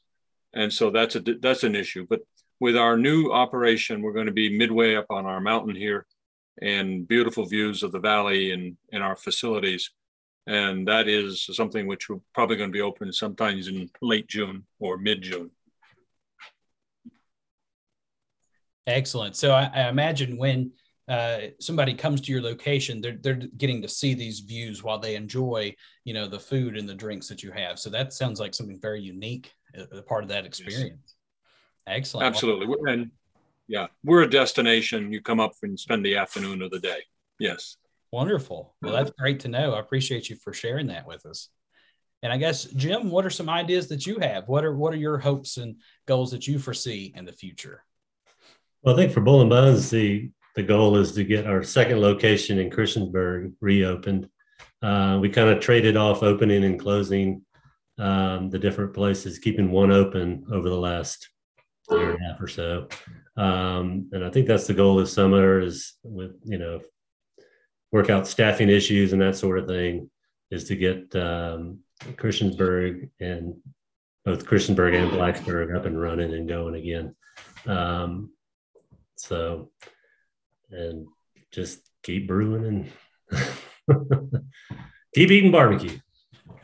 [0.53, 2.05] and so that's a that's an issue.
[2.10, 2.21] But
[2.60, 6.05] with our new operation, we're going to be midway up on our mountain here,
[6.62, 9.91] and beautiful views of the valley and in our facilities,
[10.47, 14.65] and that is something which we're probably going to be open sometimes in late June
[14.79, 15.49] or mid June.
[18.88, 19.36] Excellent.
[19.36, 20.71] So I, I imagine when
[21.08, 25.15] uh, somebody comes to your location, they're they're getting to see these views while they
[25.15, 27.79] enjoy, you know, the food and the drinks that you have.
[27.79, 29.51] So that sounds like something very unique,
[29.91, 30.99] a part of that experience.
[31.05, 31.15] Yes.
[31.88, 32.25] Excellent.
[32.25, 33.12] Absolutely, and
[33.67, 35.12] yeah, we're a destination.
[35.12, 36.99] You come up and spend the afternoon of the day.
[37.39, 37.77] Yes.
[38.15, 38.73] Wonderful.
[38.82, 39.73] Well, that's great to know.
[39.73, 41.49] I appreciate you for sharing that with us.
[42.23, 44.47] And I guess Jim, what are some ideas that you have?
[44.47, 47.84] What are what are your hopes and goals that you foresee in the future?
[48.82, 51.99] Well, I think for Bull and Bones, the the goal is to get our second
[51.99, 54.30] location in Christiansburg reopened.
[54.82, 57.41] Uh, we kind of traded off opening and closing
[57.97, 61.28] um, the different places, keeping one open over the last
[61.91, 62.88] year and a half or so.
[63.36, 66.80] Um, and I think that's the goal this summer is with, you know,
[67.95, 70.10] work out staffing issues and that sort of thing
[70.51, 73.55] is to get um, Christiansburg and
[74.25, 77.15] both Christiansburg and Blacksburg up and running and going again.
[77.65, 78.34] Um,
[79.15, 79.71] so,
[80.71, 81.08] and
[81.53, 82.91] just keep brewing
[83.31, 83.41] and
[85.15, 85.97] keep eating barbecue.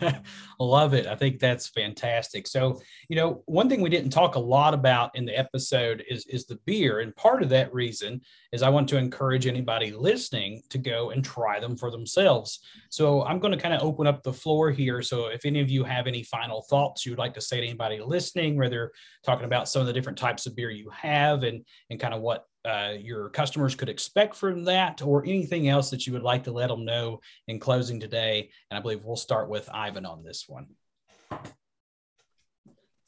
[0.61, 1.07] Love it.
[1.07, 2.45] I think that's fantastic.
[2.45, 6.23] So, you know, one thing we didn't talk a lot about in the episode is
[6.27, 8.21] is the beer, and part of that reason
[8.53, 12.59] is I want to encourage anybody listening to go and try them for themselves.
[12.91, 15.01] So, I'm going to kind of open up the floor here.
[15.01, 17.65] So, if any of you have any final thoughts you would like to say to
[17.65, 18.91] anybody listening, whether
[19.25, 22.21] talking about some of the different types of beer you have and and kind of
[22.21, 26.43] what uh, your customers could expect from that or anything else that you would like
[26.43, 28.49] to let them know in closing today.
[28.69, 30.50] And I believe we'll start with Ivan on this one.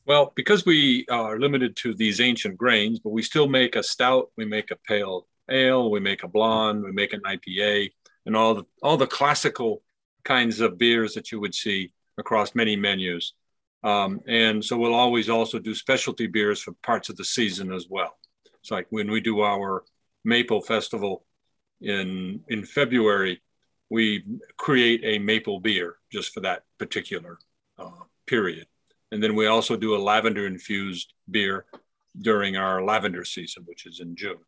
[0.06, 4.32] Well, because we are limited to these ancient grains, but we still make a stout,
[4.36, 7.92] we make a pale ale, we make a blonde, we make an IPA,
[8.26, 9.82] and all the all the classical
[10.24, 13.34] kinds of beers that you would see across many menus.
[13.84, 17.88] Um, and so we'll always also do specialty beers for parts of the season as
[17.90, 18.18] well.
[18.62, 19.84] It's like when we do our
[20.24, 21.26] maple festival
[21.82, 23.42] in in February,
[23.94, 24.26] we
[24.58, 27.38] create a maple beer just for that particular
[27.78, 27.92] uh,
[28.26, 28.66] period,
[29.12, 31.66] and then we also do a lavender infused beer
[32.20, 34.40] during our lavender season, which is in June.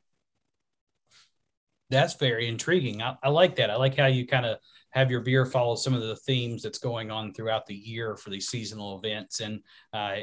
[1.91, 3.03] That's very intriguing.
[3.03, 3.69] I, I like that.
[3.69, 4.58] I like how you kind of
[4.89, 8.31] have your beer follow some of the themes that's going on throughout the year for
[8.31, 9.41] these seasonal events.
[9.41, 9.60] And
[9.93, 10.15] uh,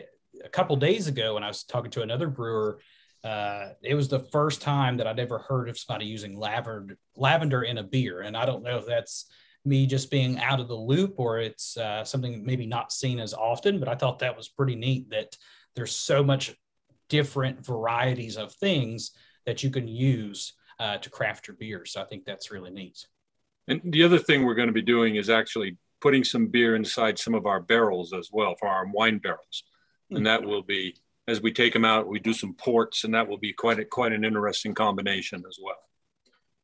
[0.44, 2.80] a couple days ago, when I was talking to another brewer,
[3.24, 7.62] uh, it was the first time that I'd ever heard of somebody using lavender lavender
[7.62, 9.26] in a beer, and I don't know if that's
[9.64, 13.32] me just being out of the loop or it's uh, something maybe not seen as
[13.32, 13.78] often.
[13.78, 15.37] But I thought that was pretty neat that
[15.76, 16.52] there's so much
[17.08, 19.12] different varieties of things
[19.46, 21.85] that you can use uh, to craft your beer.
[21.85, 23.06] So I think that's really neat.
[23.68, 27.18] And the other thing we're going to be doing is actually putting some beer inside
[27.18, 29.62] some of our barrels as well for our wine barrels,
[30.11, 30.96] and that will be
[31.28, 33.85] as we take them out, we do some ports, and that will be quite a,
[33.85, 35.76] quite an interesting combination as well.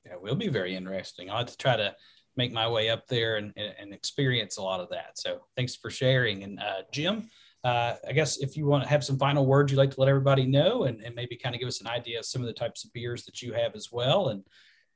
[0.05, 1.31] Yeah, it will be very interesting.
[1.31, 1.95] I'll have to try to
[2.37, 5.19] make my way up there and, and experience a lot of that.
[5.19, 6.45] So thanks for sharing.
[6.45, 7.29] And uh, Jim,
[7.65, 10.09] uh, I guess if you want to have some final words you'd like to let
[10.09, 12.53] everybody know and, and maybe kind of give us an idea of some of the
[12.53, 14.29] types of beers that you have as well.
[14.29, 14.45] And,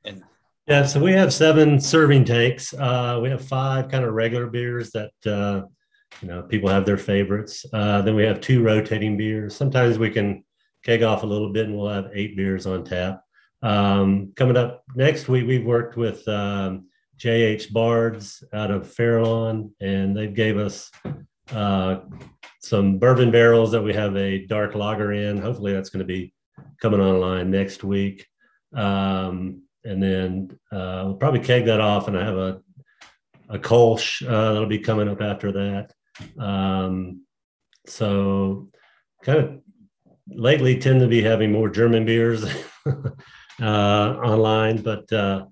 [0.05, 0.23] and
[0.69, 2.73] yeah, so we have seven serving takes.
[2.73, 5.63] Uh, we have five kind of regular beers that uh,
[6.21, 7.65] you know, people have their favorites.
[7.73, 9.57] Uh, then we have two rotating beers.
[9.57, 10.45] Sometimes we can
[10.85, 13.23] keg off a little bit and we'll have eight beers on tap.
[13.63, 16.87] Um, coming up next week, we've worked with um,
[17.19, 20.91] JH Bards out of Fairlawn, and they gave us
[21.53, 22.01] uh,
[22.61, 25.39] some bourbon barrels that we have a dark lager in.
[25.39, 26.35] Hopefully, that's going to be
[26.81, 28.27] coming online next week.
[28.75, 32.61] Um, and then uh, we'll probably keg that off, and I have a
[33.53, 35.93] a Kolsch uh, that'll be coming up after that.
[36.39, 37.25] Um,
[37.87, 38.69] so
[39.23, 39.61] kind of
[40.29, 42.45] lately tend to be having more German beers
[42.87, 45.47] uh, online, but uh,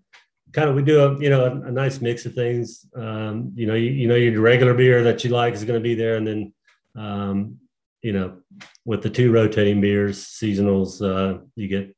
[0.53, 2.87] kind of we do a you know a, a nice mix of things.
[2.95, 5.83] Um, you know, you, you know your regular beer that you like is going to
[5.83, 6.53] be there, and then
[6.97, 7.59] um,
[8.03, 8.39] you know
[8.85, 11.95] with the two rotating beers, seasonals, uh, you get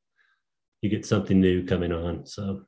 [0.81, 2.27] you get something new coming on.
[2.27, 2.64] So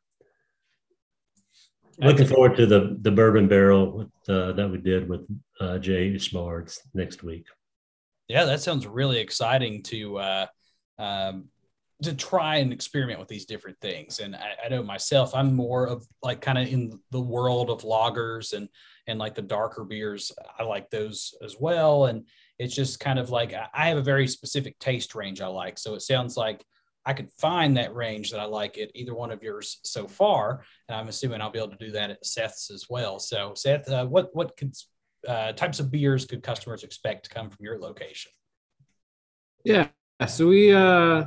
[1.99, 5.23] Looking forward to the the bourbon barrel uh, that we did with
[5.61, 7.47] uh, JH Bards next week.
[8.29, 10.47] Yeah, that sounds really exciting to uh,
[10.99, 11.49] um,
[12.03, 14.21] to try and experiment with these different things.
[14.21, 17.83] And I, I know myself, I'm more of like kind of in the world of
[17.83, 18.69] lagers and
[19.07, 20.33] and like the darker beers.
[20.59, 22.07] I like those as well.
[22.07, 22.27] And
[22.59, 25.79] it's just kind of like I have a very specific taste range I like.
[25.79, 26.65] So it sounds like
[27.07, 30.65] I could find that range that I like at either one of yours so far,
[30.89, 33.19] and I'm assuming I'll be able to do that at Seth's as well.
[33.19, 34.75] So, Seth, uh, what what could,
[35.29, 38.33] uh, types of beers could customers expect to come from your location?
[39.65, 39.89] Yeah,
[40.27, 41.25] so we uh,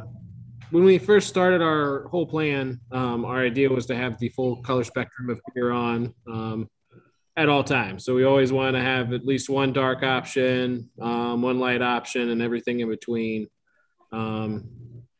[0.71, 4.57] when we first started our whole plan, um, our idea was to have the full
[4.57, 6.69] color spectrum of beer on um,
[7.35, 8.03] at all times.
[8.03, 12.29] So we always want to have at least one dark option, um, one light option,
[12.29, 13.47] and everything in between.
[14.11, 14.69] Um,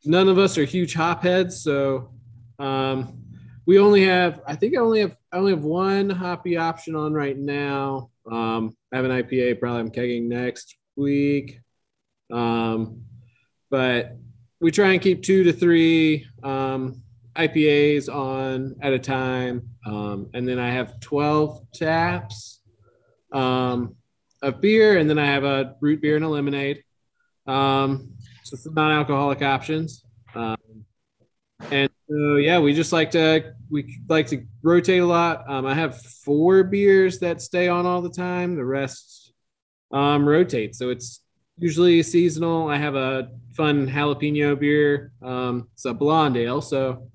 [0.07, 2.11] none of us are huge hop heads, so
[2.59, 3.21] um,
[3.65, 4.41] we only have.
[4.47, 5.15] I think I only have.
[5.31, 8.09] I only have one hoppy option on right now.
[8.29, 9.59] Um, I have an IPA.
[9.59, 11.59] Probably I'm kegging next week.
[12.31, 13.03] Um,
[13.69, 14.17] but
[14.59, 17.01] we try and keep two to three um,
[17.35, 22.61] IPAs on at a time, um, and then I have 12 taps
[23.31, 23.95] um,
[24.41, 26.83] of beer, and then I have a root beer and a lemonade.
[27.45, 28.16] Um,
[28.49, 30.03] so some non-alcoholic options.
[30.35, 30.57] Um,
[31.71, 35.49] and So yeah, we just like to we like to rotate a lot.
[35.49, 38.55] Um, I have four beers that stay on all the time.
[38.55, 39.33] The rest
[39.91, 40.75] um, rotate.
[40.75, 41.21] So it's
[41.57, 42.69] usually seasonal.
[42.69, 45.11] I have a fun jalapeno beer.
[45.21, 46.61] Um, it's a blonde ale.
[46.61, 47.09] So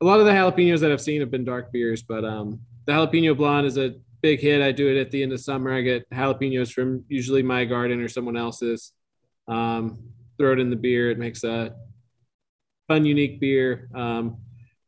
[0.00, 2.92] a lot of the jalapenos that I've seen have been dark beers, but um, the
[2.92, 4.62] jalapeno blonde is a big hit.
[4.62, 5.72] I do it at the end of summer.
[5.72, 8.92] I get jalapenos from usually my garden or someone else's.
[9.48, 9.98] Um,
[10.38, 11.10] throw it in the beer.
[11.10, 11.74] It makes a
[12.86, 13.88] fun, unique beer.
[13.94, 14.38] Um,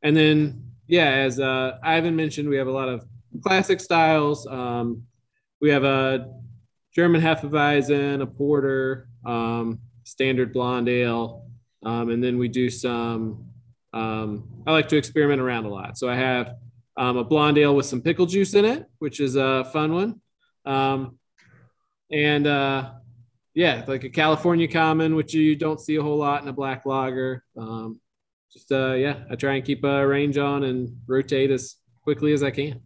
[0.02, 3.04] and then, yeah, as uh, Ivan mentioned, we have a lot of
[3.42, 4.46] classic styles.
[4.46, 5.02] Um,
[5.60, 6.32] we have a
[6.94, 11.46] German Hefeweizen, a porter, um, standard blonde ale,
[11.84, 13.46] um, and then we do some.
[13.92, 16.54] Um, I like to experiment around a lot, so I have
[16.96, 20.20] um, a blonde ale with some pickle juice in it, which is a fun one,
[22.10, 22.90] and uh,
[23.54, 26.86] yeah, like a California Common, which you don't see a whole lot in a black
[26.86, 27.44] lager.
[27.56, 28.00] Um,
[28.52, 32.42] just uh, yeah, I try and keep a range on and rotate as quickly as
[32.42, 32.80] I can.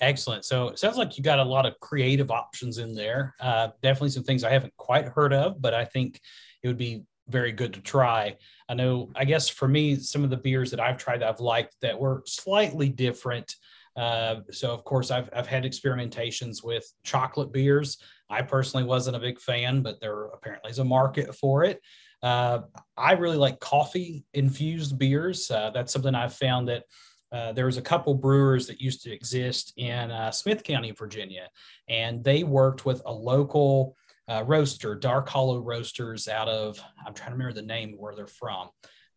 [0.00, 0.44] Excellent.
[0.44, 3.34] So it sounds like you got a lot of creative options in there.
[3.40, 6.20] Uh, definitely some things I haven't quite heard of, but I think
[6.62, 8.36] it would be very good to try.
[8.68, 11.40] I know, I guess for me, some of the beers that I've tried that I've
[11.40, 13.54] liked that were slightly different.
[13.96, 17.96] Uh, so, of course, I've, I've had experimentations with chocolate beers.
[18.28, 21.80] I personally wasn't a big fan, but there apparently is a market for it.
[22.22, 22.60] Uh,
[22.96, 25.50] I really like coffee infused beers.
[25.50, 26.84] Uh, that's something I've found that
[27.32, 31.48] uh, there was a couple brewers that used to exist in uh, Smyth County, Virginia,
[31.88, 33.96] and they worked with a local
[34.28, 38.26] uh, roaster, Dark Hollow Roasters, out of I'm trying to remember the name where they're
[38.26, 38.70] from,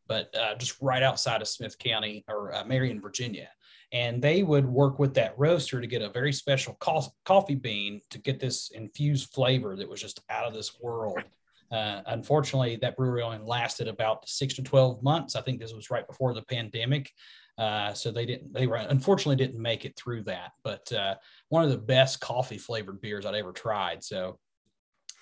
[0.08, 3.48] but uh, just right outside of Smyth County or Marion, Virginia.
[3.92, 8.02] And they would work with that roaster to get a very special co- coffee bean
[8.12, 11.20] to get this infused flavor that was just out of this world.
[11.72, 15.36] Uh, unfortunately, that brewery only lasted about six to 12 months.
[15.36, 17.12] I think this was right before the pandemic.
[17.58, 21.16] Uh, so they didn't, they were unfortunately didn't make it through that, but uh,
[21.50, 24.02] one of the best coffee flavored beers I'd ever tried.
[24.02, 24.40] So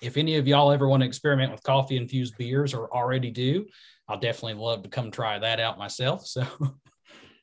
[0.00, 3.66] if any of y'all ever want to experiment with coffee infused beers or already do,
[4.06, 6.26] I'll definitely love to come try that out myself.
[6.26, 6.46] So,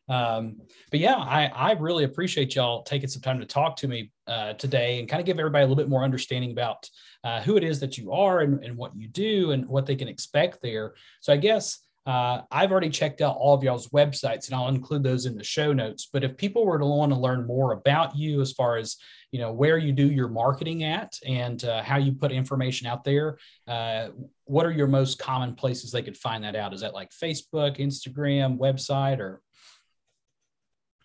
[0.08, 0.58] um,
[0.92, 4.54] but yeah, I, I really appreciate y'all taking some time to talk to me uh,
[4.54, 6.90] today and kind of give everybody a little bit more understanding about
[7.24, 9.96] uh, who it is that you are and, and what you do and what they
[9.96, 10.94] can expect there.
[11.22, 15.02] So I guess uh, I've already checked out all of y'all's websites, and I'll include
[15.02, 16.08] those in the show notes.
[16.12, 18.98] But if people were to want to learn more about you, as far as
[19.32, 23.04] you know, where you do your marketing at and uh, how you put information out
[23.04, 23.38] there,
[23.68, 24.10] uh,
[24.46, 26.74] what are your most common places they could find that out?
[26.74, 29.42] Is that like Facebook, Instagram, website, or?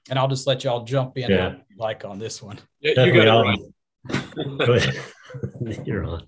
[0.09, 1.55] And I'll just let y'all jump in Yeah.
[1.77, 2.59] like on this one.
[2.81, 3.59] Yeah, you got it Definitely right.
[4.67, 5.87] Go ahead.
[5.87, 6.27] You're on.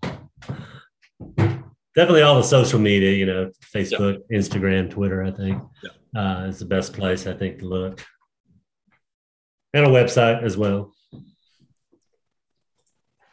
[1.94, 5.62] Definitely all the social media, you know, Facebook, Instagram, Twitter, I think
[6.16, 8.04] uh, is the best place, I think, to look.
[9.74, 10.92] And a website as well.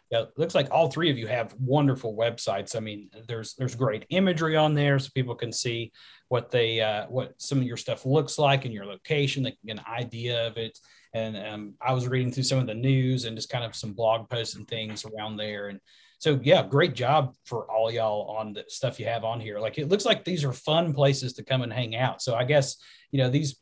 [0.09, 2.75] Yeah, it looks like all three of you have wonderful websites.
[2.75, 5.91] I mean, there's there's great imagery on there, so people can see
[6.29, 9.43] what they uh, what some of your stuff looks like and your location.
[9.43, 10.79] They can get an idea of it.
[11.13, 13.93] And um, I was reading through some of the news and just kind of some
[13.93, 15.69] blog posts and things around there.
[15.69, 15.79] And
[16.19, 19.59] so, yeah, great job for all y'all on the stuff you have on here.
[19.59, 22.21] Like it looks like these are fun places to come and hang out.
[22.21, 22.77] So I guess
[23.11, 23.57] you know these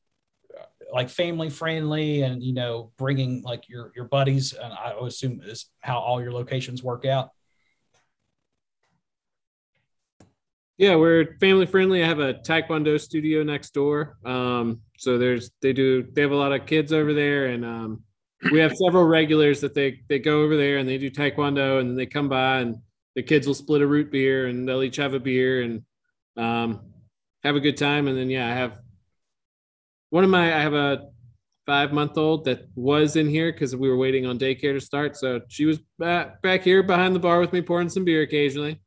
[0.94, 5.70] like family friendly and you know bringing like your your buddies and i assume is
[5.82, 7.30] how all your locations work out
[10.78, 12.04] Yeah, we're family friendly.
[12.04, 14.18] I have a taekwondo studio next door.
[14.24, 18.04] Um, so there's they do they have a lot of kids over there, and um,
[18.52, 21.98] we have several regulars that they they go over there and they do taekwondo, and
[21.98, 22.76] they come by and
[23.16, 25.82] the kids will split a root beer and they'll each have a beer and
[26.38, 26.82] um,
[27.44, 28.08] have a good time.
[28.08, 28.80] And then yeah, I have
[30.10, 31.08] one of my I have a
[31.66, 35.18] five month old that was in here because we were waiting on daycare to start.
[35.18, 38.82] So she was back back here behind the bar with me pouring some beer occasionally.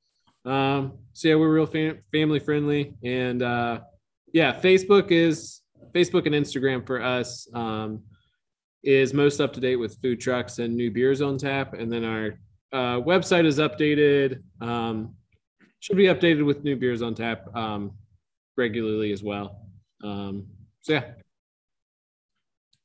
[0.44, 3.80] Um, so yeah, we're real fam- family friendly, and uh,
[4.32, 5.60] yeah, Facebook is
[5.92, 8.02] Facebook and Instagram for us um,
[8.82, 12.04] is most up to date with food trucks and new beers on tap, and then
[12.04, 12.38] our
[12.72, 14.42] uh, website is updated.
[14.62, 15.14] Um,
[15.80, 17.92] should be updated with new beers on tap um,
[18.56, 19.66] regularly as well.
[20.82, 21.04] So yeah,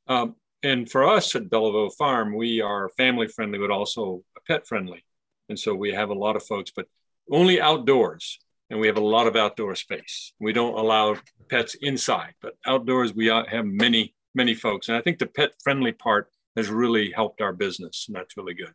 [0.07, 5.05] Um, and for us at Beliveau Farm, we are family friendly, but also pet friendly.
[5.49, 6.87] And so we have a lot of folks, but
[7.31, 8.39] only outdoors.
[8.69, 10.33] And we have a lot of outdoor space.
[10.39, 11.17] We don't allow
[11.49, 14.89] pets inside, but outdoors we have many, many folks.
[14.89, 18.05] And I think the pet friendly part has really helped our business.
[18.07, 18.73] And that's really good.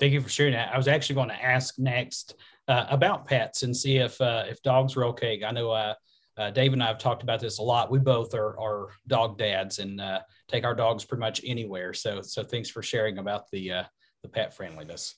[0.00, 0.74] Thank you for sharing that.
[0.74, 2.34] I was actually going to ask next
[2.66, 5.42] uh, about pets and see if uh, if dogs were okay.
[5.44, 5.94] I know uh,
[6.38, 7.90] uh, Dave and I have talked about this a lot.
[7.90, 11.92] We both are, are dog dads and uh, take our dogs pretty much anywhere.
[11.92, 13.84] So, so thanks for sharing about the uh,
[14.22, 15.16] the pet friendliness.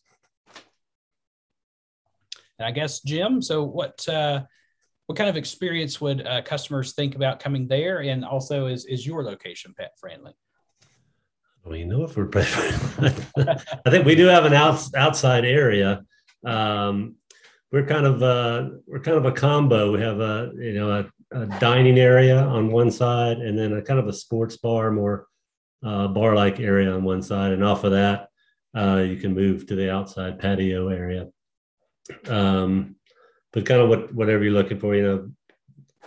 [2.59, 4.45] And I guess Jim, so what uh,
[5.07, 8.01] what kind of experience would uh, customers think about coming there?
[8.01, 10.33] And also, is is your location pet friendly?
[11.65, 13.25] Well, you know if we're pet friendly.
[13.85, 16.03] I think we do have an outs, outside area.
[16.47, 17.17] Um,
[17.73, 19.93] we're kind of uh, we're kind of a combo.
[19.93, 20.91] We have a you know
[21.33, 24.91] a, a, dining area on one side, and then a kind of a sports bar,
[24.91, 25.27] more
[25.85, 28.29] uh, bar like area on one side, and off of that,
[28.77, 31.29] uh, you can move to the outside patio area.
[32.27, 32.97] Um,
[33.53, 35.31] but kind of what whatever you're looking for, you know,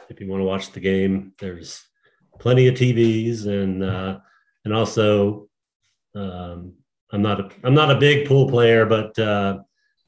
[0.09, 1.81] if you want to watch the game, there's
[2.39, 4.19] plenty of TVs, and uh,
[4.65, 5.47] and also
[6.13, 6.73] um,
[7.13, 9.17] I'm not a I'm not a big pool player, but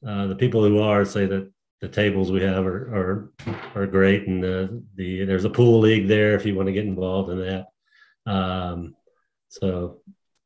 [0.05, 1.51] uh, the people who are say that
[1.81, 6.07] the tables we have are are, are great, and the, the there's a pool league
[6.07, 8.31] there if you want to get involved in that.
[8.31, 8.95] Um,
[9.49, 10.01] so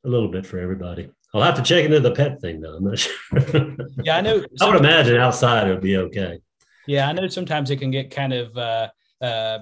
[0.06, 1.10] a little bit for everybody.
[1.34, 2.78] I'll have to check into the pet thing though.
[2.78, 3.76] I'm not sure.
[4.04, 4.44] yeah, I know.
[4.62, 6.40] I would imagine outside it would be okay.
[6.88, 8.90] Yeah, I know sometimes it can get kind of uh,
[9.22, 9.60] uh,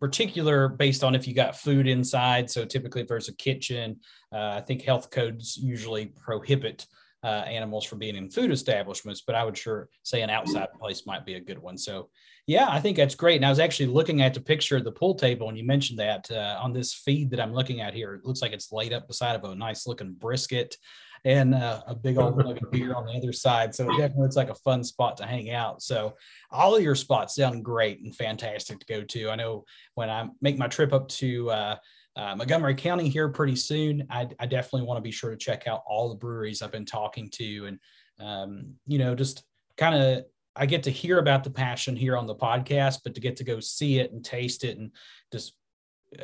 [0.00, 2.50] particular based on if you got food inside.
[2.50, 4.00] So typically, if there's a kitchen,
[4.32, 6.86] uh, I think health codes usually prohibit
[7.24, 11.06] uh, animals from being in food establishments, but I would sure say an outside place
[11.06, 11.76] might be a good one.
[11.76, 12.10] So,
[12.46, 13.36] yeah, I think that's great.
[13.36, 15.98] And I was actually looking at the picture of the pool table, and you mentioned
[15.98, 18.14] that uh, on this feed that I'm looking at here.
[18.14, 20.76] It looks like it's laid up beside of a nice looking brisket
[21.24, 23.74] and uh, a big old mug of beer on the other side.
[23.74, 25.82] So it definitely looks like a fun spot to hang out.
[25.82, 26.14] So
[26.50, 29.30] all of your spots sound great and fantastic to go to.
[29.30, 29.64] I know
[29.94, 31.76] when I make my trip up to uh,
[32.16, 34.06] uh, Montgomery County here pretty soon.
[34.10, 36.84] I, I definitely want to be sure to check out all the breweries I've been
[36.84, 37.78] talking to, and
[38.20, 39.44] um, you know, just
[39.76, 40.24] kind of
[40.56, 43.44] I get to hear about the passion here on the podcast, but to get to
[43.44, 44.90] go see it and taste it and
[45.32, 45.54] just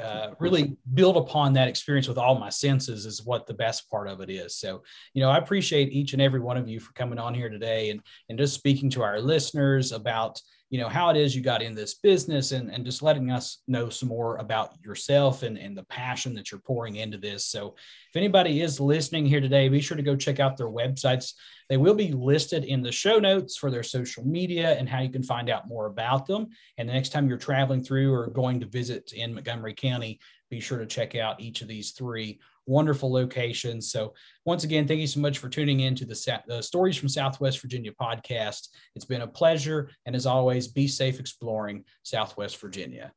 [0.00, 4.08] uh, really build upon that experience with all my senses is what the best part
[4.08, 4.56] of it is.
[4.56, 4.82] So,
[5.12, 7.90] you know, I appreciate each and every one of you for coming on here today
[7.90, 11.62] and and just speaking to our listeners about you know how it is you got
[11.62, 15.76] in this business and, and just letting us know some more about yourself and, and
[15.76, 17.46] the passion that you're pouring into this.
[17.46, 17.76] So
[18.10, 21.34] if anybody is listening here today be sure to go check out their websites.
[21.68, 25.10] They will be listed in the show notes for their social media and how you
[25.10, 26.48] can find out more about them.
[26.76, 30.60] And the next time you're traveling through or going to visit in montgomery county be
[30.60, 33.90] sure to check out each of these three wonderful locations.
[33.90, 37.08] So, once again, thank you so much for tuning in to the, the Stories from
[37.08, 38.68] Southwest Virginia podcast.
[38.94, 39.90] It's been a pleasure.
[40.06, 43.12] And as always, be safe exploring Southwest Virginia.